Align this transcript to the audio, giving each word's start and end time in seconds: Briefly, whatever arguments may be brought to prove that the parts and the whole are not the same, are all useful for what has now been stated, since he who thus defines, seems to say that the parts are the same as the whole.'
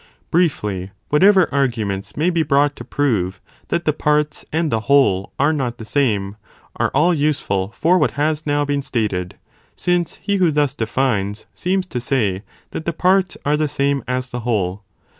Briefly, 0.31 0.89
whatever 1.09 1.47
arguments 1.53 2.17
may 2.17 2.31
be 2.31 2.41
brought 2.41 2.75
to 2.77 2.83
prove 2.83 3.39
that 3.67 3.85
the 3.85 3.93
parts 3.93 4.43
and 4.51 4.71
the 4.71 4.79
whole 4.89 5.31
are 5.37 5.53
not 5.53 5.77
the 5.77 5.85
same, 5.85 6.37
are 6.75 6.89
all 6.95 7.13
useful 7.13 7.69
for 7.71 7.99
what 7.99 8.09
has 8.17 8.47
now 8.47 8.65
been 8.65 8.81
stated, 8.81 9.35
since 9.75 10.15
he 10.15 10.37
who 10.37 10.49
thus 10.49 10.73
defines, 10.73 11.45
seems 11.53 11.85
to 11.85 12.01
say 12.01 12.41
that 12.71 12.85
the 12.85 12.93
parts 12.93 13.37
are 13.45 13.55
the 13.55 13.67
same 13.67 14.03
as 14.07 14.29
the 14.29 14.39
whole.' 14.39 14.81